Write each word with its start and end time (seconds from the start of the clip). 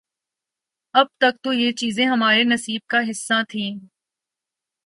اب 0.95 1.07
تک 1.17 1.43
تو 1.43 1.53
یہ 1.53 1.71
چیزیں 1.71 2.05
ہمارے 2.05 2.43
نصیب 2.43 2.81
کا 2.87 2.99
حصہ 3.09 3.41
تھیں۔ 3.49 3.71